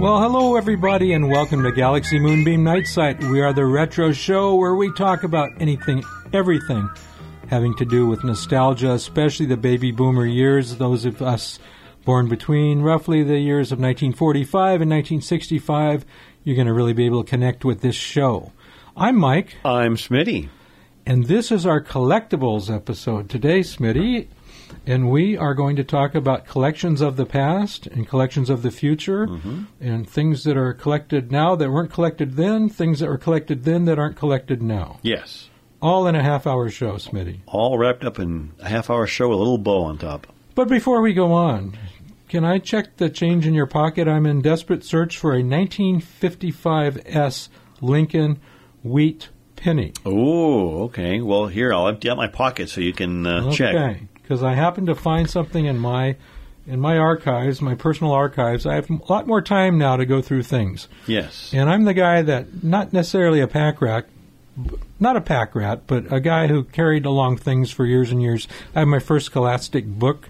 [0.00, 3.22] Well, hello everybody, and welcome to Galaxy Moonbeam Night Site.
[3.22, 6.90] We are the retro show where we talk about anything, everything
[7.46, 11.60] having to do with nostalgia, especially the baby boomer years, those of us
[12.04, 16.04] born between roughly the years of 1945 and 1965.
[16.42, 18.52] You're going to really be able to connect with this show.
[18.96, 19.54] I'm Mike.
[19.64, 20.48] I'm Smitty.
[21.08, 24.26] And this is our collectibles episode today, Smitty.
[24.86, 28.70] And we are going to talk about collections of the past and collections of the
[28.70, 29.62] future Mm-hmm.
[29.80, 33.86] and things that are collected now that weren't collected then, things that were collected then
[33.86, 34.98] that aren't collected now.
[35.02, 35.48] Yes.
[35.80, 37.38] All in a half hour show, Smitty.
[37.46, 40.26] All wrapped up in a half hour show with a little bow on top.
[40.54, 41.78] But before we go on,
[42.28, 44.08] can I check the change in your pocket?
[44.08, 47.48] I'm in desperate search for a 1955S
[47.80, 48.40] Lincoln
[48.82, 49.92] wheat penny.
[50.06, 51.20] Oh, okay.
[51.20, 53.74] Well, here, I'll empty out my pocket so you can uh, check.
[53.74, 56.16] Okay, because I happen to find something in my
[56.66, 58.66] in my archives, my personal archives.
[58.66, 61.50] I have a lot more time now to go through things, Yes.
[61.54, 64.06] and I'm the guy that not necessarily a pack rat,
[65.00, 68.46] not a pack rat, but a guy who carried along things for years and years.
[68.74, 70.28] I have my first Scholastic book.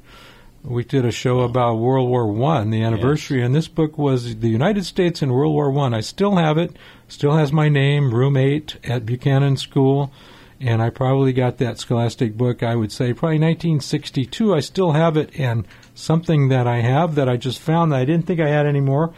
[0.63, 4.49] We did a show about World War One, the anniversary, and this book was the
[4.49, 5.93] United States in World War One.
[5.95, 5.99] I.
[5.99, 6.77] I still have it.
[7.09, 10.13] Still has my name, room eight at Buchanan School
[10.61, 12.63] and I probably got that Scholastic book.
[12.63, 14.55] I would say probably 1962.
[14.55, 18.05] I still have it, and something that I have that I just found that I
[18.05, 19.13] didn't think I had anymore.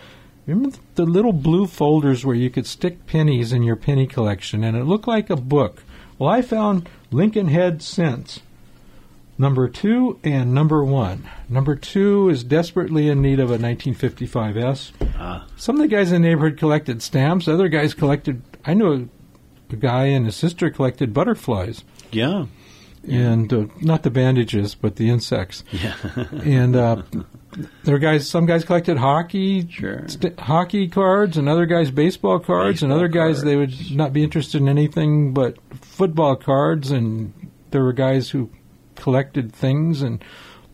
[0.47, 4.77] Remember the little blue folders where you could stick pennies in your penny collection, and
[4.77, 5.83] it looked like a book.
[6.19, 8.41] Well, I found Lincoln Head Cents,
[9.41, 11.29] number two and number one.
[11.49, 14.93] Number two is desperately in need of a 1955S.
[15.17, 15.47] Ah.
[15.57, 17.49] Some of the guys in the neighborhood collected stamps.
[17.49, 18.43] Other guys collected.
[18.65, 18.93] I knew
[19.71, 22.47] a, a guy and his sister collected butterflies Yeah.
[23.09, 25.65] and uh, not the bandages, but the insects.
[25.73, 25.95] Yeah.
[26.45, 27.03] And uh,
[27.85, 28.29] there are guys.
[28.29, 30.07] Some guys collected hockey, Sure.
[30.07, 33.43] st- hockey cards, and other guys baseball cards, and Baseball other guys cards.
[33.45, 36.91] they would not be interested in anything but football cards.
[36.91, 37.33] And
[37.71, 38.51] there were guys who
[38.97, 40.23] collected things, and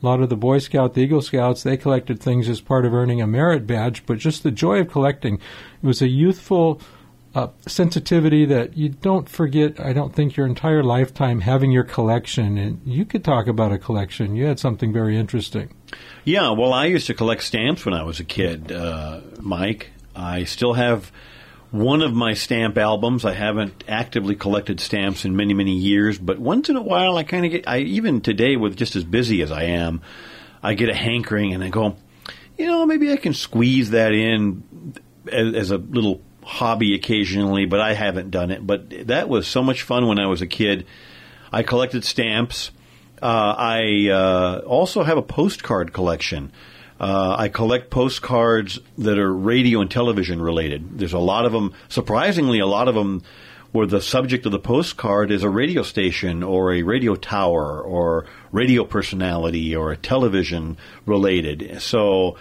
[0.02, 2.92] a lot of the Boy Scout, the Eagle Scouts, they collected things as part of
[2.94, 4.04] earning a merit badge.
[4.06, 6.80] But just the joy of collecting, it was a youthful
[7.34, 9.78] uh, sensitivity that you don't forget.
[9.78, 13.78] I don't think your entire lifetime having your collection, and you could talk about a
[13.78, 14.36] collection.
[14.36, 15.74] You had something very interesting.
[16.24, 19.90] Yeah, well, I used to collect stamps when I was a kid, uh, Mike.
[20.14, 21.12] I still have
[21.70, 23.24] one of my stamp albums.
[23.24, 27.24] I haven't actively collected stamps in many, many years, but once in a while I
[27.24, 30.00] kind of get, I even today with just as busy as I am,
[30.62, 31.96] I get a hankering and I go,
[32.56, 34.94] you know, maybe I can squeeze that in
[35.30, 38.66] as, as a little hobby occasionally, but I haven't done it.
[38.66, 40.86] But that was so much fun when I was a kid.
[41.52, 42.70] I collected stamps.
[43.20, 46.52] Uh, I uh, also have a postcard collection.
[46.98, 50.98] Uh, I collect postcards that are radio and television related.
[50.98, 51.74] There's a lot of them.
[51.88, 53.22] Surprisingly, a lot of them
[53.72, 58.24] where the subject of the postcard is a radio station or a radio tower or
[58.50, 61.82] radio personality or a television related.
[61.82, 62.38] So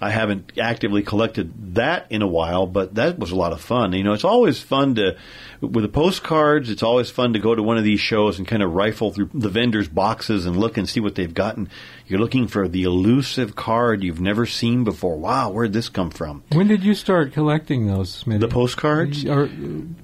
[0.00, 3.92] I haven't actively collected that in a while, but that was a lot of fun.
[3.92, 5.16] You know, it's always fun to,
[5.60, 8.62] with the postcards, it's always fun to go to one of these shows and kind
[8.62, 11.68] of rifle through the vendors' boxes and look and see what they've gotten.
[12.08, 15.16] You're looking for the elusive card you've never seen before.
[15.16, 16.42] Wow, where'd this come from?
[16.52, 18.40] When did you start collecting those, Smitty?
[18.40, 19.24] The postcards?
[19.24, 19.48] Or, uh,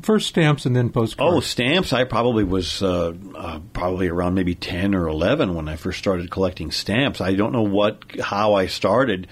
[0.03, 1.37] first stamps and then postcards.
[1.37, 1.93] Oh, stamps!
[1.93, 6.31] I probably was uh, uh, probably around maybe ten or eleven when I first started
[6.31, 7.21] collecting stamps.
[7.21, 9.27] I don't know what how I started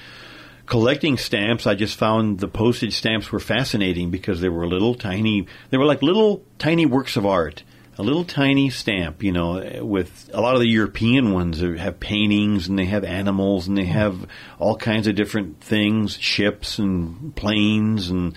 [0.69, 1.67] collecting stamps.
[1.67, 5.47] I just found the postage stamps were fascinating because they were little tiny.
[5.71, 7.63] They were like little tiny works of art.
[8.01, 12.69] A little tiny stamp, you know, with a lot of the European ones have paintings
[12.69, 14.25] and they have animals and they have
[14.61, 18.37] all kinds of different things, ships and planes and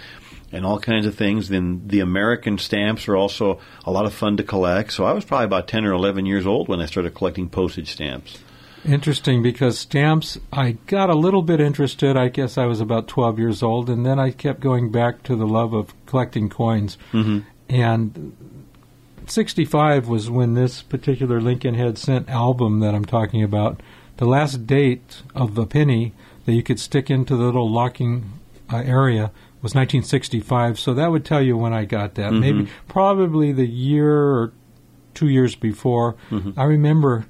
[0.52, 1.50] and all kinds of things.
[1.50, 4.94] Then the American stamps are also a lot of fun to collect.
[4.94, 7.92] So I was probably about 10 or 11 years old when I started collecting postage
[7.92, 8.40] stamps.
[8.86, 12.18] Interesting because stamps, I got a little bit interested.
[12.18, 15.36] I guess I was about 12 years old, and then I kept going back to
[15.36, 16.98] the love of collecting coins.
[17.14, 17.40] Mm-hmm.
[17.70, 18.36] And
[19.28, 23.82] 65 was when this particular Lincoln Head Cent album that I'm talking about,
[24.18, 26.14] the last date of the penny
[26.46, 28.32] that you could stick into the little locking
[28.72, 29.32] uh, area
[29.62, 30.80] was 1965.
[30.80, 32.32] So that would tell you when I got that.
[32.32, 32.40] Mhm.
[32.40, 34.54] Maybe, probably the year or
[35.14, 36.16] two years before.
[36.32, 36.54] Mhm.
[36.58, 37.26] I remember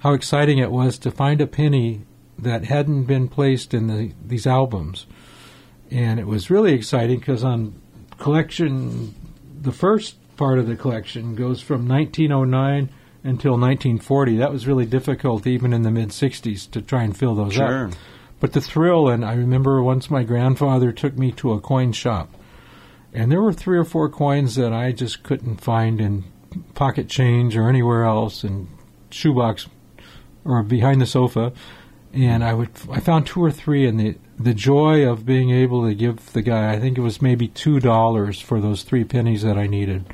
[0.00, 2.02] how exciting it was to find a penny
[2.38, 5.06] that hadn't been placed in the, these albums.
[5.90, 7.80] And it was really exciting because on
[8.18, 9.14] collection,
[9.60, 12.90] the first part of the collection goes from 1909
[13.24, 14.36] until 1940.
[14.36, 17.88] That was really difficult, even in the mid 60s, to try and fill those Sure.
[17.88, 17.94] up.
[18.38, 22.34] But the thrill, and I remember once my grandfather took me to a coin shop,
[23.14, 26.24] and there were three or four coins that I just couldn't find in
[26.74, 28.68] pocket change or anywhere else, in
[29.10, 29.68] shoebox
[30.46, 31.52] or behind the sofa.
[32.12, 35.86] And I would, I found two or three, and the the joy of being able
[35.86, 39.42] to give the guy, I think it was maybe two dollars for those three pennies
[39.42, 40.04] that I needed.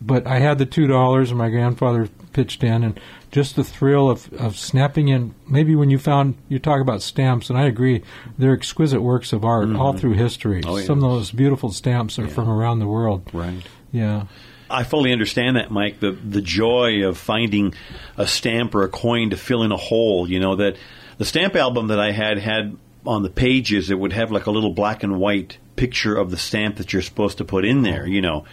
[0.00, 3.00] But I had the two dollars, and my grandfather pitched in, and
[3.30, 5.34] just the thrill of, of snapping in.
[5.48, 8.02] Maybe when you found you talk about stamps, and I agree,
[8.36, 9.98] they're exquisite works of art all mm-hmm.
[9.98, 10.62] through history.
[10.66, 12.28] Oh, Some of those beautiful stamps are Yeah.
[12.28, 13.30] from around the world.
[13.32, 13.62] Right.
[13.90, 14.24] Yeah.
[14.68, 16.00] I fully understand that, Mike.
[16.00, 17.74] The the joy of finding
[18.16, 20.28] a stamp or a coin to fill in a hole.
[20.28, 20.76] You know that
[21.18, 22.76] the stamp album that I had had
[23.06, 26.36] on the pages it would have like a little black and white picture of the
[26.36, 28.06] stamp that you're supposed to put in there.
[28.06, 28.44] You know,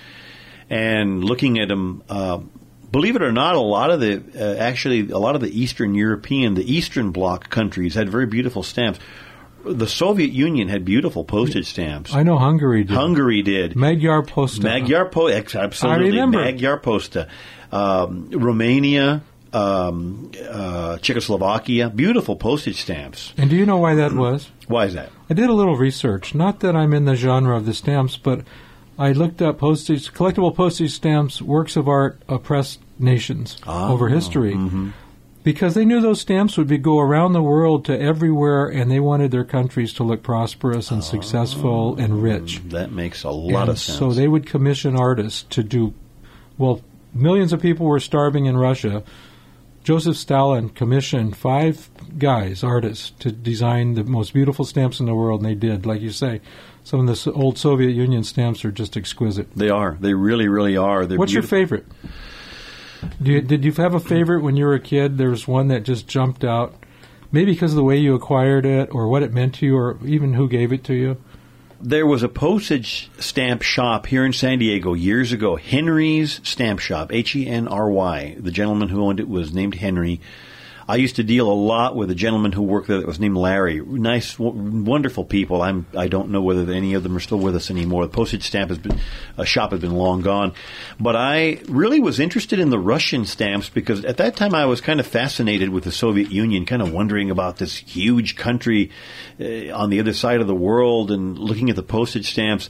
[0.70, 2.04] and looking at them.
[2.10, 2.40] Uh,
[2.92, 5.96] Believe it or not, a lot of the uh, actually a lot of the Eastern
[5.96, 9.00] European, the Eastern Bloc countries had very beautiful stamps.
[9.66, 12.14] The Soviet Union had beautiful postage stamps.
[12.14, 12.96] I know Hungary did.
[12.96, 13.76] Hungary did.
[13.76, 14.64] Magyar Posta.
[14.64, 16.06] Magyar Posta, absolutely.
[16.06, 16.40] I remember.
[16.44, 17.28] Magyar Posta.
[17.72, 19.22] Um, Romania,
[19.54, 23.34] um, uh, Czechoslovakia, beautiful postage stamps.
[23.38, 24.50] And do you know why that was?
[24.68, 25.10] Why is that?
[25.30, 26.36] I did a little research.
[26.36, 28.42] Not that I'm in the genre of the stamps, but
[29.00, 34.54] I looked up postage, collectible postage stamps, works of art, oppressed nations Ah, over history,
[34.54, 34.94] mhm.
[35.44, 39.00] Because they knew those stamps would be go around the world to everywhere, and they
[39.00, 42.62] wanted their countries to look prosperous and successful oh, and rich.
[42.70, 44.00] That makes a lot And of sense.
[44.00, 45.94] So they would commission artists to do.
[46.58, 46.82] Well,
[47.14, 49.04] millions of people were starving in Russia.
[49.84, 55.42] Joseph Stalin commissioned five guys, artists, to design the most beautiful stamps in the world,
[55.42, 55.86] and they did.
[55.86, 56.40] Like you say,
[56.86, 59.54] some of the old Soviet Union stamps are just exquisite.
[59.56, 59.98] they are.
[60.00, 61.06] They really, really are.
[61.06, 61.86] They're What's your favorite?
[63.22, 65.18] You, did you have a favorite when you were a kid?
[65.18, 66.76] There was one that just jumped out,
[67.32, 69.98] maybe because of the way you acquired it, or what it meant to you, or
[70.06, 71.18] even who gave it to you.
[71.82, 77.12] There was a postage stamp shop here in San Diego years ago, Henry's Stamp Shop,
[77.12, 78.38] H E N R Y.
[78.40, 80.22] The gentleman who owned it was named Henry.
[80.88, 83.38] I used to deal a lot with a gentleman who worked there that was named
[83.38, 83.80] Larry.
[83.80, 85.62] Nice, w- wonderful people.
[85.62, 88.06] I'm, I don't know whether any of them are still with us anymore.
[88.06, 89.00] The postage stamp has been,
[89.38, 90.54] uh, shop has been long gone.
[91.00, 94.82] But I really was interested in the Russian stamps because at that time I was
[94.82, 98.92] kind of fascinated with the Soviet Union, kind of wondering about this huge country
[99.40, 102.70] uh, on the other side of the world and looking at the postage stamps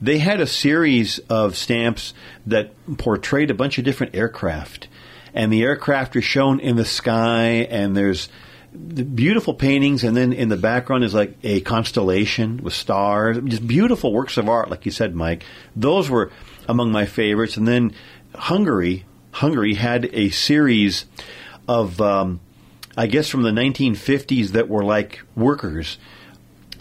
[0.00, 2.14] they had a series of stamps
[2.46, 4.86] that portrayed a bunch of different aircraft.
[5.34, 8.28] And the aircraft are shown in the sky, and there's
[8.72, 13.38] the beautiful paintings, and then in the background is like a constellation with stars.
[13.44, 15.44] Just beautiful works of art, like you said, Mike.
[15.74, 16.30] Those were
[16.68, 17.56] among my favorites.
[17.56, 17.94] And then
[18.34, 21.06] Hungary, Hungary had a series
[21.66, 22.40] of, um,
[22.96, 25.98] I guess, from the 1950s that were like workers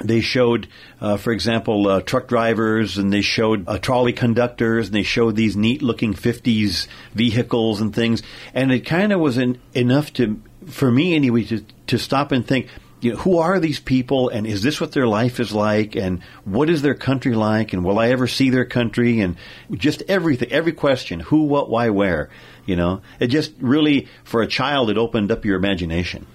[0.04, 0.68] they showed,
[1.02, 5.36] uh, for example, uh, truck drivers, and they showed uh, trolley conductors, and they showed
[5.36, 8.24] these neat-looking '50s vehicles and things.
[8.54, 12.46] And it kind of was en- enough to, for me anyway, to to stop and
[12.46, 12.68] think.
[13.00, 16.24] You know, who are these people, and is this what their life is like, and
[16.46, 19.36] what is their country like, and will I ever see their country, and
[19.72, 22.32] just everything, every question, who, what, why, where,
[22.66, 26.26] you know, it just really, for a child, it opened up your imagination.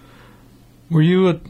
[0.88, 1.40] Were you a,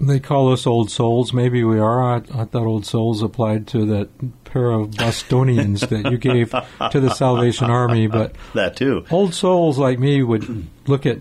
[0.00, 1.32] they call us old souls.
[1.32, 2.02] Maybe we are.
[2.02, 6.50] I, I thought old souls applied to that pair of Bostonians that you gave
[6.90, 8.06] to the Salvation Army.
[8.06, 9.04] But That too.
[9.10, 11.18] old souls like me would look at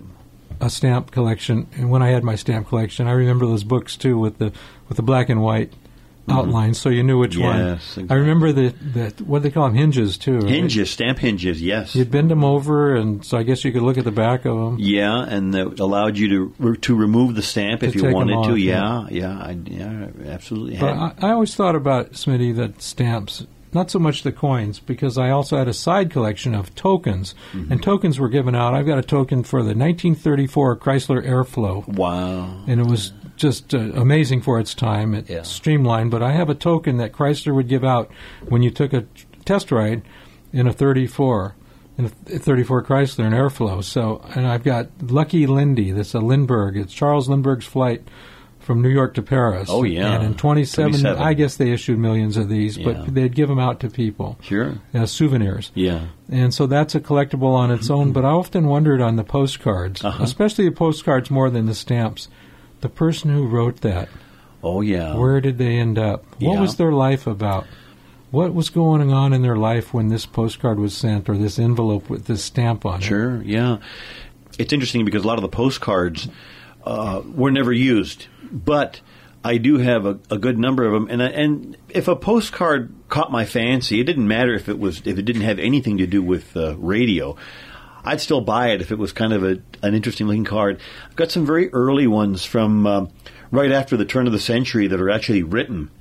[0.60, 4.18] a stamp collection, and when I had my stamp collection, I remember those books too
[4.18, 4.52] with the
[4.88, 5.72] with the black and white
[6.30, 7.58] outlines, so you knew which one.
[7.78, 8.12] Mm-hmm.
[8.12, 10.40] I remember the, the what do they call them hinges too.
[10.40, 10.50] right?
[10.50, 11.96] Hinges, stamp hinges, yes.
[11.96, 14.56] You'd bend them over, and so I guess you could look at the back of
[14.58, 14.78] them.
[14.80, 18.52] Yeah, and that allowed you to re- to remove the stamp if you wanted to.
[18.54, 20.78] off, Yeah, yeah, I, yeah, absolutely.
[20.78, 25.18] But I, I always thought about Smitty that stamps, not so much the coins, because
[25.18, 27.72] I also had a side collection of tokens, Mm-hmm.
[27.72, 28.74] and tokens were given out.
[28.74, 32.64] I've got a token for the 1934 Chrysler Airflow, wow.
[32.68, 35.14] and it was just uh, amazing for its time.
[35.14, 35.44] It's Yeah.
[35.44, 38.10] streamlined, but I have a token that Chrysler would give out
[38.50, 39.06] when you took a
[39.46, 40.02] test ride
[40.52, 41.56] in a 34.
[41.98, 43.84] In a th- 34 Chrysler, an airflow.
[43.84, 45.92] So, and I've got Lucky Lindy.
[45.92, 46.78] That's a Lindbergh.
[46.78, 48.08] It's Charles Lindbergh's flight
[48.60, 49.68] from New York to Paris.
[49.72, 50.14] Oh, yeah.
[50.16, 51.20] And in 27, 27.
[51.24, 52.86] I guess they issued millions of these, Yeah.
[52.92, 54.74] but they'd give them out to people Sure.
[54.94, 55.72] as souvenirs.
[55.74, 56.02] Yeah.
[56.30, 58.12] And so that's a collectible on its own.
[58.12, 60.22] But I often wondered on the postcards, Uh-huh.
[60.24, 62.28] especially the postcards more than the stamps,
[62.82, 64.10] the person who wrote that,
[64.64, 65.16] Oh yeah.
[65.16, 66.24] where did they end up?
[66.40, 66.62] What Yeah.
[66.62, 67.66] was their life about?
[68.30, 72.10] what was going on in their life when this postcard was sent or this envelope
[72.10, 73.04] with this stamp on it.
[73.06, 73.78] Sure, yeah.
[74.60, 76.28] It's interesting because a lot of the postcards
[76.84, 79.00] uh, were never used, but
[79.46, 81.08] I do have a, a good number of them.
[81.10, 85.02] And I, and if a postcard caught my fancy, it didn't matter if it was
[85.06, 87.38] if it didn't have anything to do with uh, radio.
[88.08, 90.80] I'd still buy it if it was kind of a, an interesting looking card.
[91.10, 93.06] I've got some very early ones from uh,
[93.52, 95.92] right after the turn of the century that are actually written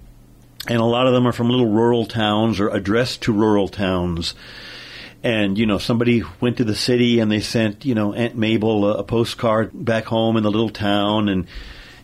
[0.68, 4.34] and a lot of them are from little rural towns or addressed to rural towns.
[5.22, 8.84] And you know, somebody went to the city and they sent you know Aunt Mabel
[8.84, 11.46] a, a postcard back home in the little town, and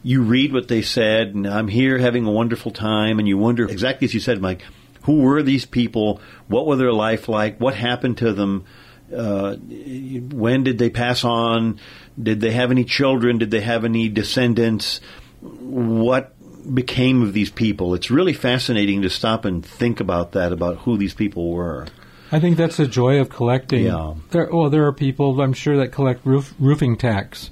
[0.03, 3.69] you read what they said, and I'm here having a wonderful time, and you wonder
[3.69, 4.65] exactly as you said, Mike,
[5.03, 6.21] who were these people?
[6.49, 7.61] What were their life like?
[7.61, 8.65] What happened to them?
[9.13, 11.79] Uh, when did they pass on?
[12.21, 13.39] Did they have any children?
[13.39, 15.01] Did they have any descendants?
[15.41, 16.35] What
[16.75, 17.95] became of these people.
[17.95, 21.89] It's really fascinating to stop and think about that, about who these people were.
[22.31, 23.85] I think that's the joy of collecting.
[23.85, 24.15] Yeah.
[24.31, 27.51] There, well, there are people I'm sure that collect roof, roofing tacks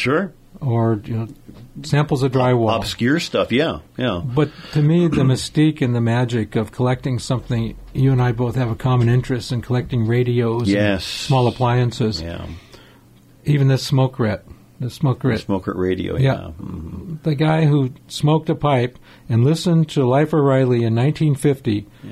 [0.00, 0.32] Sure.
[0.60, 1.28] Or you know,
[1.82, 2.76] samples of drywall.
[2.76, 4.20] Obscure stuff, yeah, yeah.
[4.22, 8.56] But to me, the mystique and the magic of collecting something, you and I both
[8.56, 11.04] have a common interest in collecting radios, and Yes.
[11.04, 12.44] small appliances, Yeah.
[13.46, 14.44] even the smoke ret,
[14.80, 15.40] the smoke ret.
[15.40, 16.32] Smoker radio, Yeah.
[16.34, 16.48] yeah.
[16.62, 17.22] Mhm.
[17.22, 18.98] The guy who smoked a pipe
[19.28, 22.10] and listened to Life of Riley in 1950 Yeah.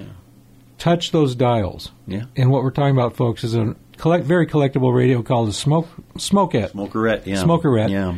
[0.78, 1.92] touched those dials.
[2.06, 2.24] Yeah.
[2.36, 5.88] And what we're talking about, folks, is a collect, very collectible radio called a smoke
[6.16, 6.72] smokeette.
[6.72, 7.42] Smokerette, yeah.
[7.42, 7.90] Smokerette.
[7.90, 8.14] Yeah.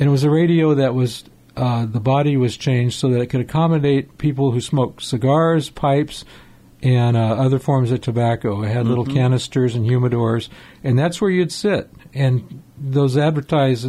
[0.00, 1.24] And it was a radio that was
[1.58, 6.24] uh, the body was changed so that it could accommodate people who smoked cigars, pipes,
[6.82, 8.62] and uh, other forms of tobacco.
[8.62, 10.48] It had little canisters and humidors,
[10.82, 11.90] and that's where you'd sit.
[12.14, 13.84] And those advertise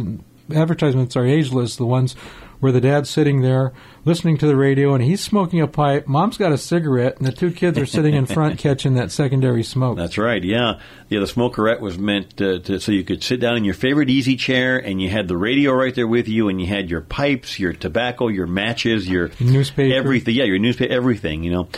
[0.54, 1.76] advertisements are ageless.
[1.76, 2.14] The ones
[2.62, 3.72] where the dad's sitting there
[4.04, 6.06] listening to the radio and he's smoking a pipe.
[6.06, 9.64] Mom's got a cigarette, and the two kids are sitting in front catching that secondary
[9.64, 9.96] smoke.
[9.96, 10.42] That's right.
[10.44, 10.78] Yeah,
[11.08, 11.18] yeah.
[11.18, 14.36] The smokerette was meant to, to, so you could sit down in your favorite easy
[14.36, 17.58] chair, and you had the radio right there with you, and you had your pipes,
[17.58, 19.92] your tobacco, your matches, your Newspaper.
[19.96, 20.36] everything.
[20.36, 21.42] Yeah, your newspaper, everything.
[21.42, 21.68] You know,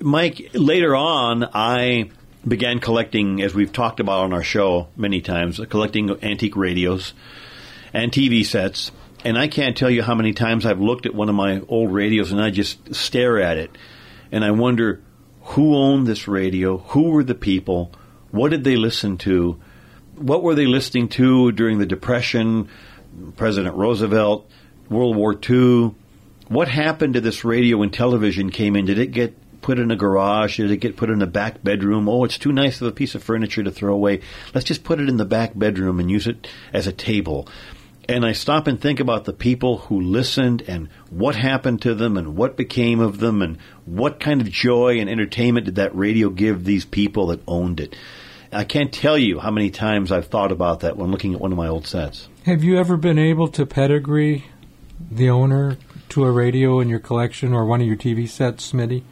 [0.00, 0.52] Mike.
[0.54, 2.10] Later on, I
[2.48, 7.12] began collecting, as we've talked about on our show many times, collecting antique radios
[7.92, 8.90] and TV sets.
[9.24, 11.92] And I can't tell you how many times I've looked at one of my old
[11.92, 13.70] radios and I just stare at it
[14.32, 15.02] and I wonder
[15.42, 17.92] who owned this radio, who were the people,
[18.30, 19.60] what did they listen to,
[20.14, 22.68] what were they listening to during the Depression,
[23.36, 24.48] President Roosevelt,
[24.88, 25.94] World War II,
[26.48, 28.84] what happened to this radio when television came in?
[28.84, 30.56] Did it get put in a garage?
[30.56, 32.08] Did it get put in a back bedroom?
[32.08, 34.20] Oh, it's too nice of a piece of furniture to throw away.
[34.54, 37.48] Let's just put it in the back bedroom and use it as a table.
[38.10, 42.16] And I stop and think about the people who listened and what happened to them
[42.16, 46.28] and what became of them and what kind of joy and entertainment did that radio
[46.28, 47.94] give these people that owned it.
[48.50, 51.52] I can't tell you how many times I've thought about that when looking at one
[51.52, 52.28] of my old sets.
[52.46, 54.46] Have you ever been able to pedigree
[55.08, 59.04] the owner to a radio in your collection or one of your TV sets, Smitty?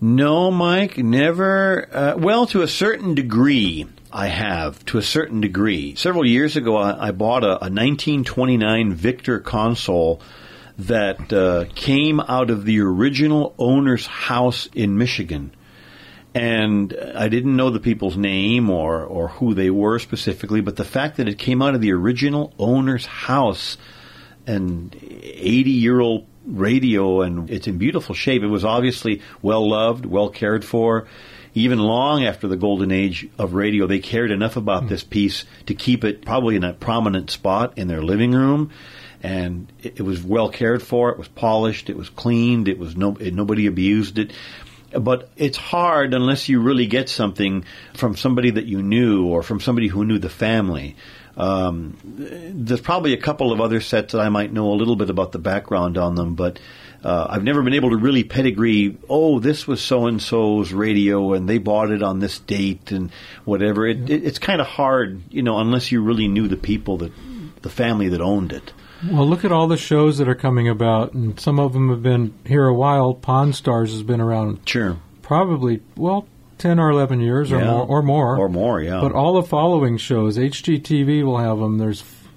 [0.00, 1.94] No, Mike, never.
[1.94, 4.84] Uh, well, to a certain degree, I have.
[4.86, 5.94] To a certain degree.
[5.94, 10.20] Several years ago, I, I bought a, a 1929 Victor console
[10.78, 15.54] that uh, came out of the original owner's house in Michigan.
[16.34, 20.84] And I didn't know the people's name or, or who they were specifically, but the
[20.84, 23.76] fact that it came out of the original owner's house,
[24.46, 28.42] an 80 year old radio, and it's in beautiful shape.
[28.42, 31.06] It was obviously well loved, well cared for.
[31.54, 34.88] Even long after the golden age of radio, they cared enough about hmm.
[34.88, 38.70] this piece to keep it probably in a prominent spot in their living room.
[39.22, 41.10] And it, it was well cared for.
[41.10, 41.90] It was polished.
[41.90, 42.68] It was cleaned.
[42.68, 44.32] It was no, it, nobody abused it
[45.00, 49.60] but it's hard unless you really get something from somebody that you knew or from
[49.60, 50.96] somebody who knew the family.
[51.36, 55.10] Um, there's probably a couple of other sets that I might know a little bit
[55.10, 56.58] about the background on them, but
[57.02, 58.98] uh, I've never been able to really pedigree.
[59.08, 63.10] Oh, this was so and so's radio, and they bought it on this date, and
[63.44, 63.86] whatever.
[63.86, 67.12] It, it, it's kind of hard, you know, unless you really knew the people that
[67.62, 68.72] the family that owned it.
[69.10, 72.02] Well, look at all the shows that are coming about, and some of them have
[72.02, 73.14] been here a while.
[73.14, 76.28] Pawn Stars has been around Sure, probably, well,
[76.62, 77.86] 10 or 11 years or more.
[77.86, 78.36] Or more.
[78.38, 79.00] or more, yeah.
[79.00, 81.78] But all the following shows, HGTV will have them.
[81.78, 82.28] There's F-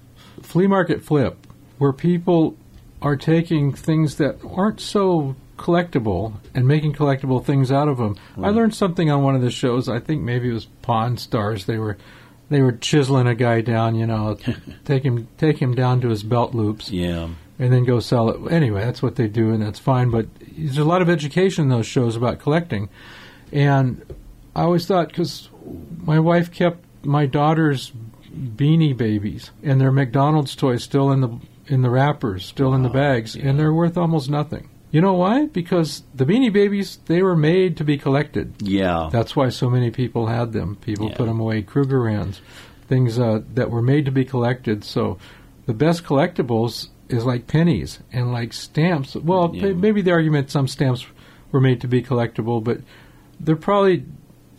[0.42, 1.36] Flea Market Flip,
[1.78, 2.56] where people
[3.00, 8.16] are taking things that aren't so collectible and making collectible things out of them.
[8.42, 9.88] I learned something on one of the shows.
[9.88, 11.66] I think maybe it was Pawn Stars.
[11.66, 11.96] They were
[12.50, 14.36] they were chiseling a guy down, you know,
[14.84, 17.28] take him take him down to his belt loops yeah,
[17.58, 18.52] and then go sell it.
[18.52, 20.10] Anyway, that's what they do, and that's fine.
[20.10, 22.88] But there's a lot of education in those shows about collecting,
[23.52, 24.02] and
[24.54, 25.48] I always thought because
[26.04, 27.92] my wife kept my daughter's
[28.34, 31.30] beanie babies and their McDonald's toys still in the
[31.68, 34.68] in the wrappers, still in the bags, and they're worth almost nothing.
[34.92, 35.46] You know why?
[35.46, 38.54] Because the Beanie Babies they were made to be collected.
[38.62, 39.08] Yeah.
[39.10, 40.76] That's why so many people had them.
[40.76, 41.16] People Yeah.
[41.16, 41.62] put them away.
[41.62, 42.38] Krugerrands,
[42.88, 44.84] things uh, that were made to be collected.
[44.84, 45.18] So
[45.66, 49.16] the best collectibles is like pennies and like stamps.
[49.16, 49.72] Well, Yeah.
[49.72, 51.04] maybe the argument some stamps
[51.50, 52.78] were made to be collectible, but
[53.38, 54.04] they're probably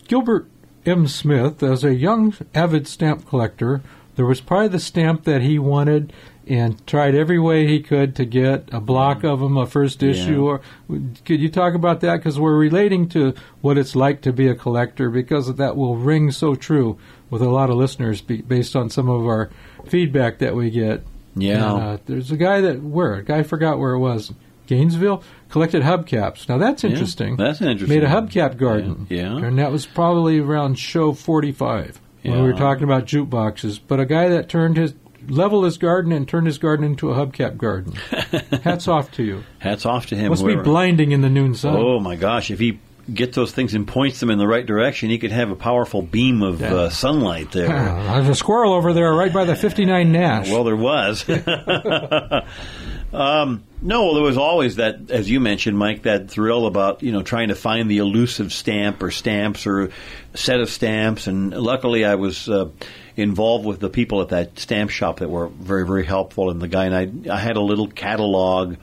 [0.06, 0.48] Gilbert
[0.86, 1.06] M.
[1.06, 3.82] Smith, as a young avid stamp collector,
[4.16, 6.12] there was probably the stamp that he wanted
[6.46, 10.46] and tried every way he could to get a block of them, a first issue.
[10.46, 12.16] Or could you talk about that?
[12.16, 16.30] Because we're relating to what it's like to be a collector, because that will ring
[16.30, 19.50] so true with a lot of listeners be, based on some of our
[19.88, 21.04] feedback that we get.
[21.36, 21.70] Yeah.
[21.70, 24.32] And, uh, there's a guy that where a guy forgot where it was.
[24.68, 26.48] Gainesville collected hubcaps.
[26.48, 27.36] Now that's Yeah, interesting.
[27.36, 27.98] That's an interesting.
[27.98, 29.06] Made a hubcap garden.
[29.10, 29.36] Yeah.
[29.36, 33.80] And that was probably around show 45 when we were talking about jukeboxes.
[33.84, 34.92] But a guy that turned his,
[35.28, 37.94] leveled his garden and turned his garden into a hubcap garden.
[38.62, 39.42] Hats off to you.
[39.58, 40.28] Hats off to him.
[40.28, 41.74] Must be blinding in the noon sun.
[41.76, 42.50] Oh my gosh!
[42.50, 42.78] If he
[43.14, 46.02] gets those things and points them in the right direction, he could have a powerful
[46.02, 46.74] beam of Yeah.
[46.74, 47.70] uh, sunlight there.
[47.74, 50.50] Ah, There's a squirrel over there right by the 59 Nash.
[50.50, 51.24] Well, there was.
[53.14, 57.12] um, no, well, there was always that, as you mentioned, Mike, that thrill about you
[57.12, 59.90] know trying to find the elusive stamp or stamps or
[60.34, 61.26] set of stamps.
[61.26, 62.70] And luckily, I was uh,
[63.16, 66.50] involved with the people at that stamp shop that were very, very helpful.
[66.50, 68.76] And the guy and I, I had a little catalog.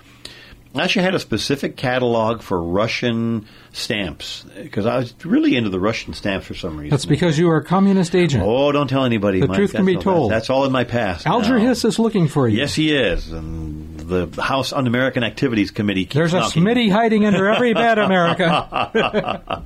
[0.73, 5.79] I actually had a specific catalog for Russian stamps because I was really into the
[5.79, 6.89] Russian stamps for some reason.
[6.89, 8.43] That's because you are a communist agent.
[8.45, 9.39] Oh, don't tell anybody.
[9.39, 9.57] The Mike.
[9.57, 10.31] truth can be told.
[10.31, 11.25] That's all in my past.
[11.25, 11.67] Alger now.
[11.67, 12.57] Hiss is looking for you.
[12.57, 13.31] Yes, he is.
[13.31, 16.41] And the House Un-American Activities Committee keeps There's a.
[16.41, 19.63] Smitty hiding under every bed, America.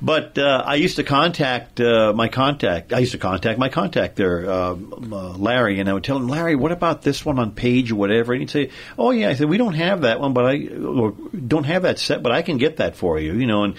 [0.00, 2.92] But uh, I used to contact uh, my contact.
[2.92, 6.28] I used to contact my contact there, uh, uh, Larry, and I would tell him,
[6.28, 8.32] Larry, what about this one on page or whatever?
[8.32, 9.28] And he'd say, Oh yeah.
[9.28, 12.42] I said, We don't have that one, but I don't have that set, but I
[12.42, 13.34] can get that for you.
[13.34, 13.74] You know, and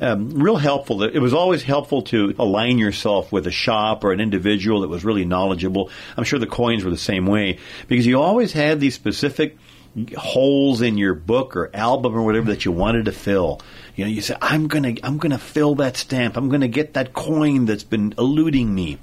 [0.00, 1.02] um, real helpful.
[1.02, 5.04] It was always helpful to align yourself with a shop or an individual that was
[5.04, 5.90] really knowledgeable.
[6.16, 9.47] I'm sure the coins were the same way because you always had these specific
[10.16, 13.60] holes in your book or album or whatever that you wanted to fill.
[13.96, 16.36] You know, you say, I'm gonna, I'm gonna fill that stamp.
[16.36, 18.98] I'm gonna get that coin that's been eluding me.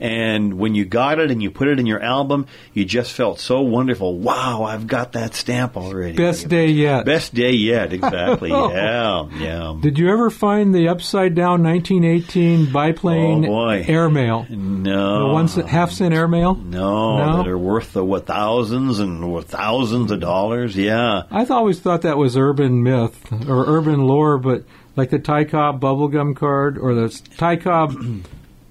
[0.00, 3.40] And when you got it and you put it in your album, you just felt
[3.40, 4.18] so wonderful.
[4.18, 6.16] Wow, I've got that stamp already.
[6.16, 7.04] Best day yet.
[7.06, 8.50] Best day yet, exactly.
[8.50, 9.76] yeah, yeah.
[9.80, 13.84] Did you ever find the upside down 1918 biplane Oh, boy.
[13.86, 14.46] airmail?
[14.50, 15.28] No.
[15.28, 16.54] The one cent, half cent airmail?
[16.56, 17.36] No, No?
[17.38, 20.76] that are worth the what thousands and what thousands of dollars.
[20.76, 21.22] Yeah.
[21.30, 24.64] I've always thought that was urban myth or urban lore, but
[24.96, 27.94] like the Ty Cobb bubblegum card or the Ty Cobb,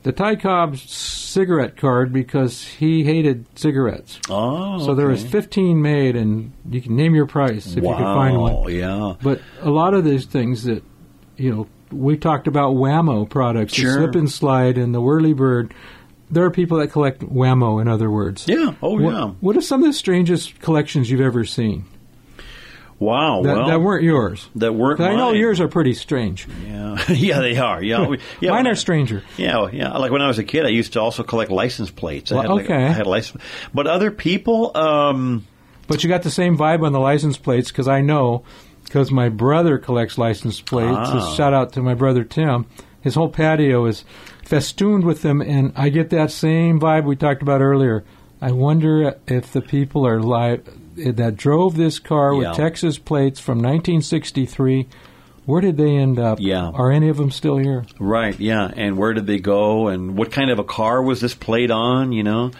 [0.05, 4.19] the Ty Cobb cigarette card because he hated cigarettes.
[4.29, 7.97] Oh, So there was 15 made, and you can name your price if you could
[7.97, 8.71] find Wow, one.
[8.73, 9.15] Yeah.
[9.23, 10.83] But a lot of these things that,
[11.37, 13.93] you know, we talked about Wham-O products, Sure.
[13.93, 15.73] the Slip and Slide and the whirly bird.
[16.29, 18.45] There are people that collect Wham-O, in other words.
[18.47, 18.73] Yeah.
[18.83, 19.27] Oh, What, yeah.
[19.41, 21.85] what are some of the strangest collections you've ever seen
[22.99, 23.41] Wow.
[23.43, 24.49] that, well, that weren't yours?
[24.55, 26.47] that weren't I know yours are pretty strange.
[26.65, 27.03] Yeah.
[27.09, 27.83] yeah, they are.
[27.83, 28.15] Yeah.
[28.39, 29.23] Yeah Mine are stranger.
[29.37, 29.97] Yeah, yeah.
[29.97, 32.31] Like when I was a kid, I used to also collect license plates.
[32.31, 32.85] I Well, had like, okay.
[32.85, 35.45] I had a license, but other people, um,
[35.87, 38.43] But you got the same vibe on the license plates because I know
[38.85, 40.95] because my brother collects license plates.
[40.97, 41.19] Ah.
[41.29, 42.65] So shout out to my brother Tim.
[43.01, 44.05] His whole patio is
[44.43, 48.03] festooned with them, and I get that same vibe we talked about earlier.
[48.41, 52.53] I wonder if the people are live that drove this car with Yeah.
[52.53, 54.87] Texas plates from 1963.
[55.45, 56.39] Where did they end up?
[56.41, 56.69] Yeah.
[56.69, 57.85] Are any of them still here?
[57.99, 58.39] right?
[58.39, 58.71] Yeah.
[58.75, 59.87] And where did they go?
[59.89, 62.11] And what kind of a car was this plate on?
[62.11, 62.51] You know.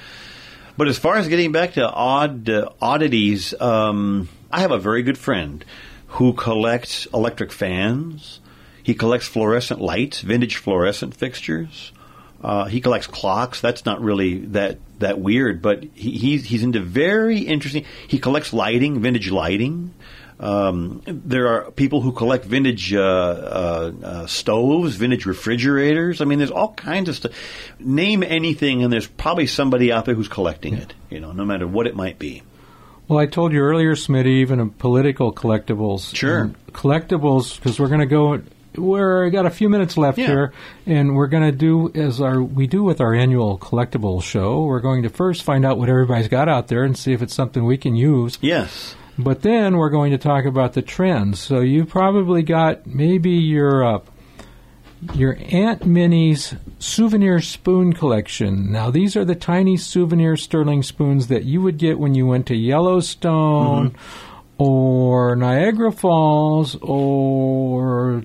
[0.78, 5.04] But as far as getting back to odd uh, oddities, um, I have a very
[5.04, 5.64] good friend
[6.08, 8.40] who collects electric fans.
[8.84, 11.92] He collects fluorescent lights, vintage fluorescent fixtures.
[12.46, 13.60] Uh, he collects clocks.
[13.60, 17.86] That's not really that that weird, but he, he's he's into very interesting.
[18.08, 19.96] He collects lighting, vintage lighting.
[20.40, 26.22] Um, there are people who collect vintage uh, uh, uh, stoves, vintage refrigerators.
[26.22, 27.32] I mean, there's all kinds of stuff.
[27.80, 30.94] Name anything, and there's probably somebody out there who's collecting it.
[31.10, 32.44] You know, no matter what it might be.
[33.08, 36.16] Well, I told you earlier, Smitty, even of political collectibles.
[36.16, 36.52] Sure.
[36.74, 38.42] Collectibles, because we're going to go.
[38.78, 40.28] We're got a few minutes left Yeah.
[40.28, 40.54] here,
[40.86, 44.64] and we're going to do as our we do with our annual collectible show.
[44.64, 47.34] We're going to first find out what everybody's got out there and see if it's
[47.34, 48.38] something we can use.
[48.42, 48.96] Yes.
[49.18, 51.40] But then we're going to talk about the trends.
[51.40, 54.00] So you probably got maybe your uh,
[55.14, 58.72] your Aunt Minnie's souvenir spoon collection.
[58.72, 62.48] Now these are the tiny souvenir sterling spoons that you would get when you went
[62.48, 63.96] to Yellowstone
[64.58, 68.24] or Niagara Falls or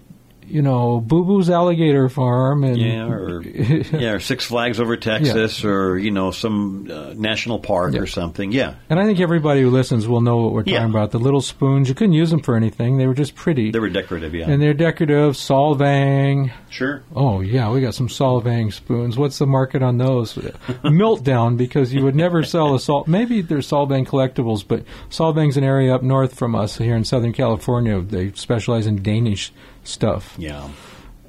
[0.50, 3.42] you know Boo Boo's Alligator Farm and Yeah, or
[3.92, 8.00] yeah, or Six Flags over Texas, or you know some uh, national park Yeah.
[8.00, 8.52] or something.
[8.52, 10.86] Yeah, And I think everybody who listens will know what we're talking Yeah.
[10.88, 11.10] about.
[11.12, 12.98] The little spoons, you couldn't use them for anything.
[12.98, 13.70] They were just pretty.
[13.70, 14.34] they were decorative.
[14.34, 15.34] Yeah, and they're decorative.
[15.34, 16.50] Solvang.
[16.70, 17.02] sure.
[17.14, 19.16] Oh, yeah, we got some Solvang spoons.
[19.16, 20.34] What's the market on those?
[20.84, 23.04] Meltdown, because you would never sell a Sol.
[23.06, 27.32] Maybe there's Solvang collectibles, but Solvang's an area up north from us here in Southern
[27.32, 28.00] California.
[28.00, 29.52] They specialize in Danish
[29.84, 30.34] stuff.
[30.38, 30.68] Yeah,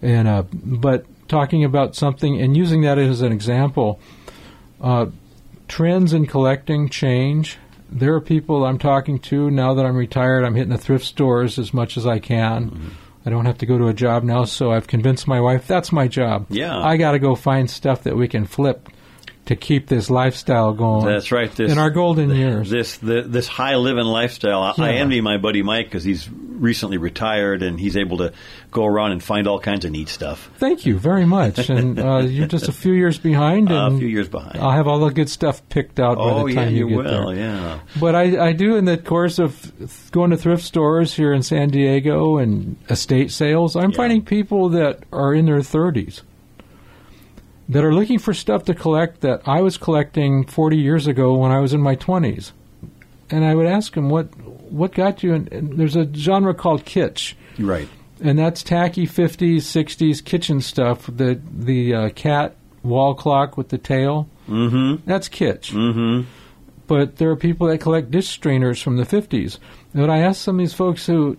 [0.01, 3.99] And uh, but talking about something and using that as an example,
[4.81, 5.07] uh,
[5.67, 7.57] trends in collecting change.
[7.89, 10.45] There are people I'm talking to now that I'm retired.
[10.45, 12.95] I'm hitting the thrift stores as much as I can.
[13.25, 15.91] I don't have to go to a job now, so I've convinced my wife that's
[15.91, 16.47] my job.
[16.49, 16.77] Yeah.
[16.77, 18.89] I got to go find stuff that we can flip
[19.45, 21.05] to keep this lifestyle going.
[21.05, 21.51] that's right.
[21.53, 22.69] This in our golden years.
[22.69, 24.61] this the, this high living lifestyle.
[24.61, 28.33] I, I envy my buddy Mike because he's recently retired and he's able to
[28.69, 30.49] go around and find all kinds of neat stuff.
[30.57, 31.69] Thank you very much.
[31.69, 34.59] And uh, you're just a few years behind, Uh, and a few years behind.
[34.59, 36.95] I'll have all the good stuff picked out by oh the yeah, time you, you,
[37.03, 37.27] get will.
[37.31, 37.35] there.
[37.37, 37.79] Yeah.
[37.99, 39.71] But I, I do in the course of
[40.11, 43.97] going to thrift stores here in San Diego and estate sales, I'm Yeah.
[43.97, 46.21] finding people that are in their 30s
[47.69, 51.51] that are looking for stuff to collect that I was collecting 40 years ago when
[51.51, 52.51] I was in my 20s.
[53.29, 54.35] And I would ask them, what,
[54.71, 55.33] what got you?
[55.33, 57.87] in and there's a genre called kitsch right.
[58.21, 61.07] and that's tacky 50s, 60s kitchen stuff.
[61.07, 64.27] The the uh, cat wall clock with the tail.
[64.47, 65.03] Mm-hmm.
[65.05, 65.71] That's kitsch.
[65.71, 66.27] Mm-hmm.
[66.87, 69.59] But there are people that collect dish strainers from the 50s.
[69.93, 71.37] And when I ask some of these folks who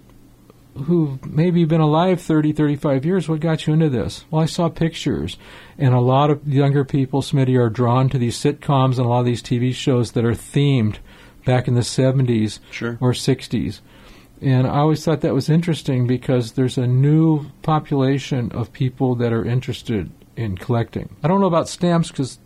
[0.85, 4.25] who've maybe been alive 30, 35 years, what got you into this?
[4.31, 5.37] Well, I saw pictures.
[5.79, 9.21] And a lot of younger people, Smitty, are drawn to these sitcoms and a lot
[9.21, 10.97] of these TV shows that are themed
[11.45, 12.99] back in the 70s Sure.
[13.01, 13.81] or 60s.
[14.41, 19.33] And I always thought that was interesting because there's a new population of people that
[19.33, 21.15] are interested in collecting.
[21.23, 22.39] I don't know about stamps because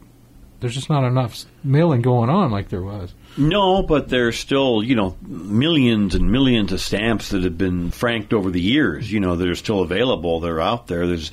[0.61, 3.15] there's just not enough mailing going on like there was.
[3.39, 8.33] No, but there's still, you know, millions and millions of stamps that have been franked
[8.33, 9.11] over the years.
[9.13, 10.41] You know, that are still available.
[10.41, 11.07] They're out there.
[11.07, 11.31] There's,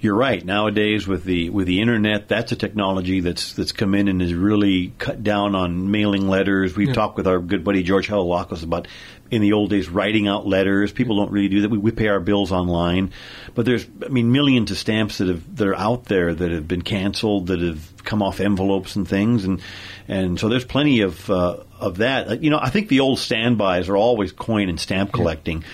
[0.00, 0.44] you're right.
[0.44, 4.34] Nowadays, with the with the internet, that's a technology that's that's come in and has
[4.34, 6.74] really cut down on mailing letters.
[6.74, 6.94] We've Yeah.
[6.94, 8.88] talked with our good buddy George Halilakos about
[9.32, 10.92] in the old days writing out letters.
[10.92, 11.70] People don't really do that.
[11.70, 13.12] We, we pay our bills online,
[13.54, 16.68] but there's, I mean, millions of stamps that have that are out there that have
[16.68, 19.60] been canceled, that have come off envelopes and things, and
[20.06, 22.42] and so there's plenty of uh, of that.
[22.42, 25.64] You know, I think the old standbys are always coin and stamp collecting.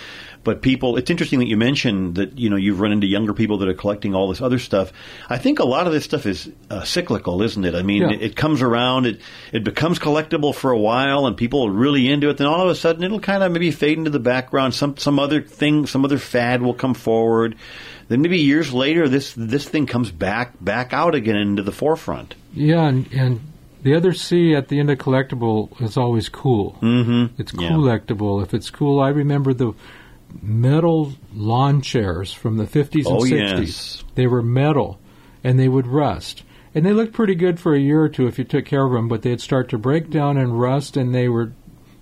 [0.44, 3.58] But people, it's interesting that you mentioned that you know you've run into younger people
[3.58, 4.92] that are collecting all this other stuff.
[5.28, 7.74] I think a lot of this stuff is uh, cyclical, isn't it?
[7.74, 8.12] I mean, Yeah.
[8.12, 9.20] it, it comes around, it
[9.52, 12.38] it becomes collectible for a while, and people are really into it.
[12.38, 14.74] Then all of a sudden, it'll kind of maybe fade into the background.
[14.74, 17.56] Some some other thing, some other fad will come forward.
[18.08, 22.34] Then maybe years later, this this thing comes back back out again into the forefront.
[22.54, 23.40] Yeah, and, and
[23.82, 26.78] the other C at the end of collectible is always cool.
[26.80, 27.40] Mm-hmm.
[27.40, 27.68] It's Yeah.
[27.70, 28.42] collectible.
[28.42, 29.72] If it's cool, I remember the
[30.42, 33.60] metal lawn chairs from the 50s and Oh 60s.
[33.60, 34.98] yes, They were metal,
[35.44, 36.42] and they would rust.
[36.74, 38.92] And they looked pretty good for a year or two if you took care of
[38.92, 41.52] them, but they'd start to break down and rust, and they were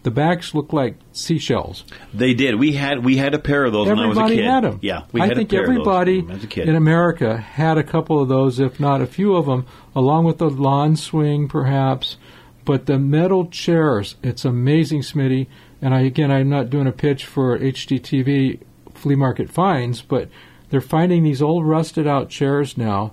[0.03, 1.85] the backs looked like seashells.
[2.15, 2.55] they did.
[2.57, 4.45] We had we had a pair of those when I was a Everybody kid.
[4.45, 4.79] had them.
[4.81, 6.69] Yeah, we I had think a pair everybody of those as a kid.
[6.69, 10.39] in America had a couple of those, if not a few of them, along with
[10.39, 12.19] the lawn swing, perhaps.
[12.65, 15.47] But the metal chairs, it's amazing, Smitty.
[15.87, 18.59] And I again, I'm not doing a pitch for HGTV
[18.93, 20.29] flea market finds, but
[20.69, 23.13] they're finding these old rusted out chairs now,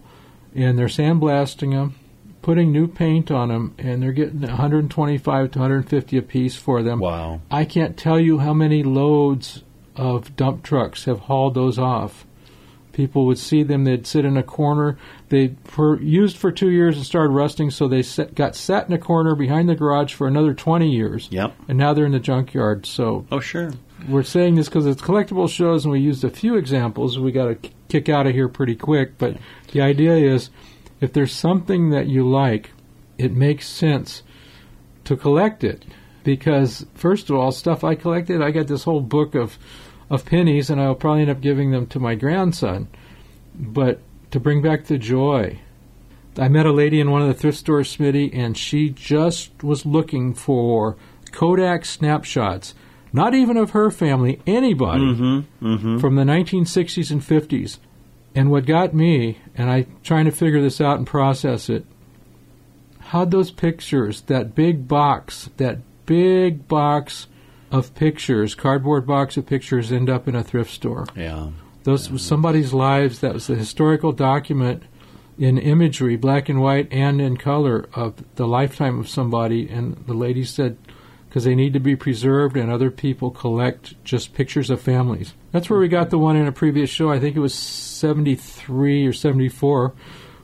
[0.55, 1.93] and they're sandblasting them,
[2.41, 6.97] putting new paint on them, and they're getting 125 to 150 a piece for them.
[6.97, 7.41] Wow.
[7.51, 9.62] I can't tell you how many loads
[9.95, 12.25] of dump trucks have hauled those off.
[12.93, 14.97] People would see them; they'd sit in a corner.
[15.29, 18.93] They were used for two years and started rusting, so they set, got sat in
[18.93, 21.27] a corner behind the garage for another twenty years.
[21.32, 21.53] Yep.
[21.67, 22.86] And now they're in the junkyard.
[22.86, 23.71] So Oh sure.
[24.08, 27.19] we're saying this because it's collectible shows, and we used a few examples.
[27.19, 29.38] We got to kick out of here pretty quick, but
[29.71, 30.49] the idea is,
[31.01, 32.71] if there's something that you like,
[33.17, 34.23] it makes sense
[35.03, 35.84] to collect it
[36.23, 39.58] because first of all, stuff I collected, I got this whole book of
[40.09, 42.87] of pennies, and I'll probably end up giving them to my grandson.
[43.55, 43.99] But
[44.31, 45.59] to bring back the joy.
[46.37, 49.85] I met a lady in one of the thrift stores, Smitty, and she just was
[49.85, 50.95] looking for
[51.31, 52.73] Kodak snapshots
[53.13, 55.65] not even of her family, anybody Mm-hmm.
[55.65, 55.99] Mm-hmm.
[55.99, 57.77] from the 1960s and 50s.
[58.35, 61.85] And what got me, and I trying to figure this out and process it,
[62.99, 67.27] how'd those pictures, that big box, that big box
[67.73, 71.05] of pictures, cardboard box of pictures, end up in a thrift store?
[71.15, 71.49] Yeah.
[71.83, 73.19] Those was somebody's lives.
[73.19, 74.83] That was a historical document
[75.38, 79.67] in imagery, black and white and in color, of the lifetime of somebody.
[79.67, 80.77] And the lady said,
[81.27, 85.33] because they need to be preserved, and other people collect just pictures of families.
[85.51, 87.09] That's where we got the one in a previous show.
[87.09, 89.93] I think it was 73 or 74.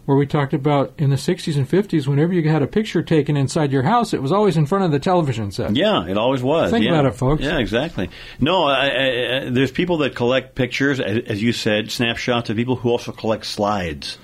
[0.09, 3.37] Where we talked about in the 60s and 50s, whenever you had a picture taken
[3.37, 5.75] inside your house, it was always in front of the television set.
[5.75, 6.71] Yeah, it always was.
[6.71, 6.93] Think yeah.
[6.93, 7.43] about it, folks.
[7.43, 8.09] Yeah, exactly.
[8.39, 12.55] No, I, I, I, there's people that collect pictures, as, as you said, snapshots of
[12.55, 14.17] people who also collect slides.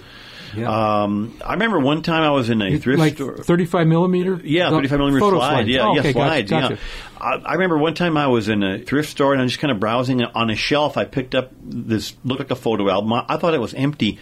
[0.56, 1.04] Yeah.
[1.04, 3.38] Um, I remember one time I was in a thrift like store.
[3.38, 4.42] 35 millimeter?
[4.44, 5.52] Yeah, 35 millimeter photo slide.
[5.52, 5.70] slides.
[5.70, 6.50] Yeah, Oh, yeah, okay, gotcha, slides.
[6.50, 6.74] gotcha.
[6.74, 6.80] Yeah.
[7.22, 9.72] I, I remember one time I was in a thrift store and I'm just kind
[9.72, 10.98] of browsing on a shelf.
[10.98, 13.14] I picked up this looked like a photo album.
[13.14, 14.18] I, I thought it was empty.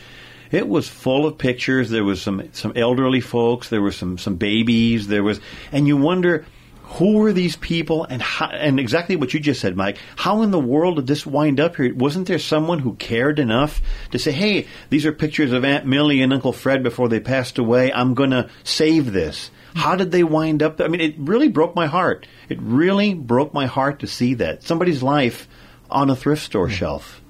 [0.54, 1.90] It was full of pictures.
[1.90, 3.70] There was some some elderly folks.
[3.70, 5.08] There were some some babies.
[5.08, 5.40] There was,
[5.72, 6.46] and you wonder
[6.84, 9.98] who were these people and how, and exactly what you just said, Mike.
[10.16, 11.92] How in the world did this wind up here?
[11.96, 16.22] Wasn't there someone who cared enough to say, "Hey, these are pictures of Aunt Millie
[16.22, 17.92] and Uncle Fred before they passed away.
[17.92, 20.78] I'm going to save this." How did they wind up?
[20.78, 20.86] There?
[20.86, 22.28] I mean, it really broke my heart.
[22.48, 25.48] It really broke my heart to see that somebody's life
[25.90, 27.22] on a thrift store shelf.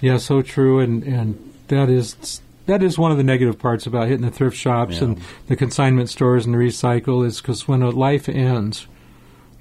[0.00, 4.06] Yeah, so true, and and that is that is one of the negative parts about
[4.08, 5.04] hitting the thrift shops Yeah.
[5.04, 8.86] and the consignment stores and the recycle is because when a life ends,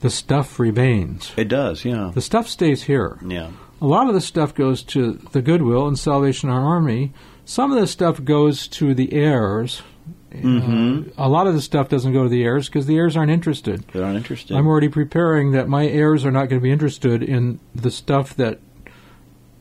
[0.01, 1.31] the stuff remains.
[1.35, 3.17] It does, yeah, The stuff stays here.
[3.25, 3.49] yeah,
[3.81, 7.11] A lot of the stuff goes to the Goodwill and Salvation Army.
[7.45, 9.81] Some of the stuff goes to the heirs.
[10.33, 11.09] Mm-hmm.
[11.19, 13.31] Uh, a lot of the stuff doesn't go to the heirs because the heirs aren't
[13.31, 13.83] interested.
[13.93, 14.55] they're not interested.
[14.55, 18.35] I'm already preparing that my heirs are not going to be interested in the stuff
[18.35, 18.59] that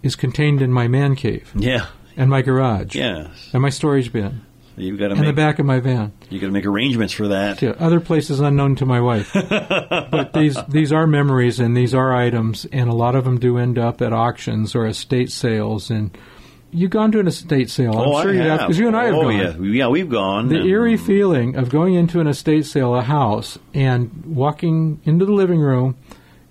[0.02, 3.50] is contained in my man cave yeah, and my garage yes.
[3.52, 4.42] and my storage bin
[4.76, 6.12] you've got to and the back of my van.
[6.28, 7.58] you got to make arrangements for that.
[7.58, 9.32] To other places unknown to my wife.
[9.48, 13.58] but these these are memories and these are items, and a lot of them do
[13.58, 15.90] end up at auctions or estate sales.
[15.90, 16.16] And
[16.70, 17.98] you've gone to an estate sale.
[17.98, 19.36] I'm oh, sure I you have because you and I have oh, gone.
[19.36, 20.48] yeah, yeah, we've gone.
[20.48, 25.32] The eerie feeling of going into an estate sale, a house, and walking into the
[25.32, 25.96] living room,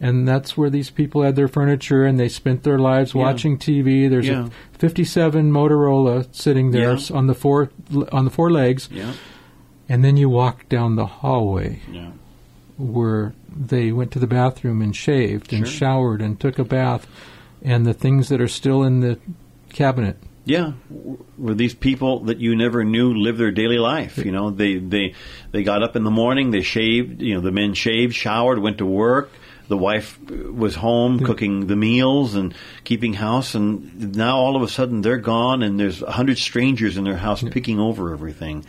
[0.02, 3.22] and that's where these people had their furniture, and they spent their lives Yeah.
[3.22, 4.08] watching TV.
[4.08, 4.48] There's Yeah.
[4.48, 7.16] a '57 Motorola sitting there Yeah.
[7.18, 7.70] on the four
[8.12, 8.90] on the four legs,
[9.90, 11.80] and then you walk down the hallway
[12.78, 17.08] where they went to the bathroom and shaved and showered and took a bath,
[17.64, 19.18] and the things that are still in the
[19.70, 20.18] cabinet.
[20.46, 20.74] yeah.
[21.38, 24.18] Were these people that you never knew live their daily life?
[24.24, 25.14] You know, they they
[25.52, 27.22] they got up in the morning, they shaved.
[27.22, 29.32] You know, the men shaved, showered, went to work.
[29.68, 31.26] The wife was home hmm.
[31.26, 35.80] cooking the meals and keeping house, and now all of a sudden they're gone, and
[35.80, 38.66] there's a hundred strangers in their house picking over everything.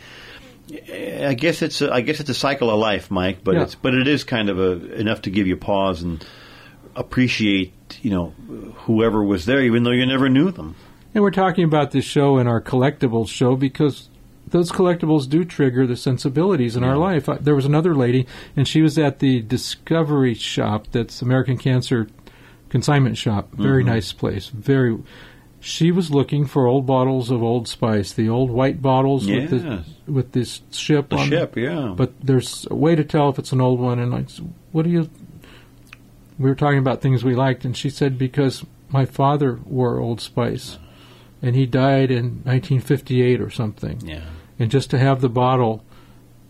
[0.91, 3.43] I guess it's a, I guess it's a cycle of life, Mike.
[3.43, 3.63] But Yeah.
[3.63, 6.23] it's but it is kind of a, enough to give you pause and
[6.95, 8.33] appreciate you know
[8.85, 10.75] whoever was there, even though you never knew them.
[11.13, 14.09] And we're talking about this show and our collectibles show because
[14.49, 17.27] those collectibles do trigger the sensibilities in our life.
[17.29, 20.87] I, there was another lady, and she was at the Discovery Shop.
[20.91, 22.07] That's American Cancer
[22.69, 23.49] Consignment Shop.
[23.53, 23.87] Very Mhm.
[23.87, 24.47] nice place.
[24.49, 24.97] Very.
[25.59, 29.83] She was looking for old bottles of Old Spice, the old white bottles with the
[30.09, 31.93] with this ship The on ship, yeah.
[31.97, 33.97] But there's a way to tell if it's an old one.
[33.99, 34.29] And like,
[34.71, 35.09] what do you?
[36.39, 40.21] We were talking about things we liked, and she said because my father wore Old
[40.21, 40.77] Spice,
[41.41, 43.99] and he died in 1958 or something.
[44.05, 44.21] yeah,
[44.59, 45.83] And just to have the bottle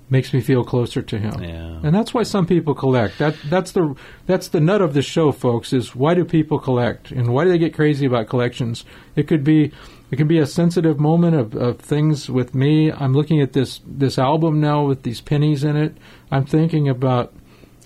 [0.09, 1.43] makes me feel closer to him.
[1.43, 3.17] yeah, And that's why some people collect.
[3.17, 5.73] That that's the that's the nut of the show, folks.
[5.73, 8.85] Is why do people collect, and why do they get crazy about collections?
[9.15, 9.71] It could be
[10.09, 12.91] it can be a sensitive moment of, of things with me.
[12.91, 15.97] I'm looking at this this album now with these pennies in it.
[16.31, 17.33] I'm thinking about.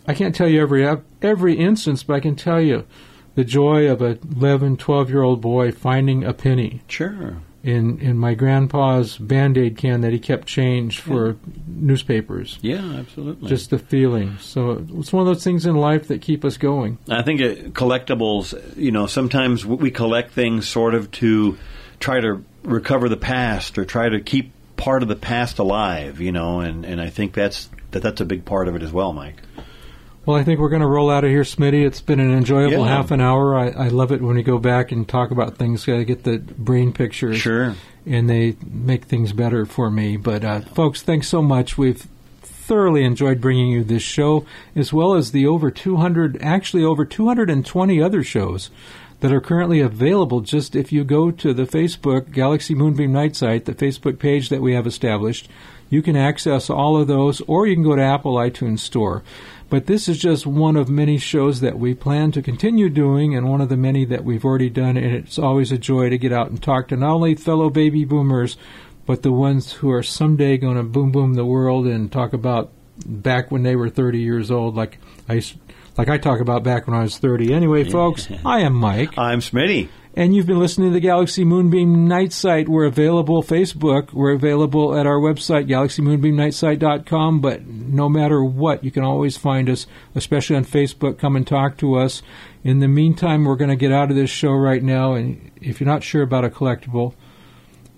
[0.07, 0.88] I can't tell you every
[1.21, 2.86] every instance, but I can tell you
[3.36, 7.38] the joy of a 11, 12 year old boy finding a penny sure.
[7.63, 11.36] In in my grandpa's band aid can that he kept change for
[11.67, 13.50] newspapers Yeah, absolutely.
[13.50, 14.38] just the feeling.
[14.39, 16.97] So it's one of those things in life that keep us going.
[17.10, 21.58] I think uh, collectibles, you know, sometimes we collect things sort of to
[22.00, 26.32] try to recover the past or try to keep part of the past alive, you
[26.32, 29.13] know, and, and I think that's that that's a big part of it as well,
[29.13, 29.36] Mike.
[30.25, 31.84] Well, I think we're going to roll out of here, Smitty.
[31.86, 32.95] It's been an enjoyable Yeah.
[32.95, 33.57] half an hour.
[33.57, 35.88] I, I love it when we go back and talk about things.
[35.89, 37.75] I get the brain pictures, Sure.
[38.05, 40.17] and they make things better for me.
[40.17, 41.75] But uh, folks, thanks so much.
[41.75, 42.05] We've
[42.43, 47.99] thoroughly enjoyed bringing you this show, as well as the over 200, actually over 220
[47.99, 48.69] other shows
[49.21, 53.65] that are currently available just if you go to the Facebook Galaxy Moonbeam Night site,
[53.65, 55.49] the Facebook page that we have established.
[55.89, 59.23] You can access all of those, or you can go to Apple iTunes Store.
[59.71, 63.49] But this is just one of many shows that we plan to continue doing, and
[63.49, 64.97] one of the many that we've already done.
[64.97, 68.03] And it's always a joy to get out and talk to not only fellow baby
[68.03, 68.57] boomers,
[69.05, 72.73] but the ones who are someday going to boom boom the world and talk about
[73.05, 75.41] back when they were 30 years old, like I,
[75.97, 77.53] like I talk about back when I was 30.
[77.53, 79.17] Anyway, folks, I am Mike.
[79.17, 79.88] I'm Smitty.
[80.13, 82.67] And you've been listening to the Galaxy Moonbeam Night Site.
[82.67, 84.12] We're available Facebook.
[84.12, 87.39] We're available at our website, galaxymoonbeamnightsite.com.
[87.39, 91.17] But no matter what, you can always find us, especially on Facebook.
[91.19, 92.21] Come and talk to us.
[92.63, 95.13] In the meantime, we're going to get out of this show right now.
[95.13, 97.13] And if you're not sure about a collectible,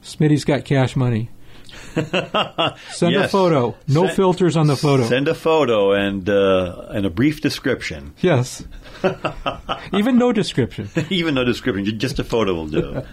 [0.01, 1.29] Smitty's got cash money.
[1.93, 3.25] Send Yes.
[3.25, 3.75] a photo.
[3.88, 5.03] No Send- filters on the photo.
[5.06, 8.13] Send a photo and uh, and a brief description.
[8.21, 8.63] yes.
[9.93, 10.89] Even no description.
[11.10, 13.03] Even no description, just a photo will do.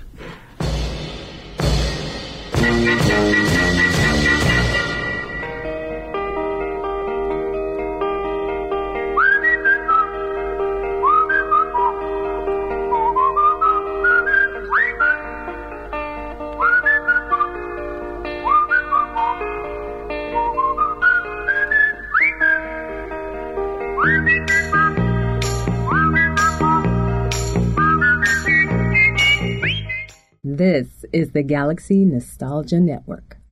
[31.40, 33.29] The Galaxy Nostalgia Network.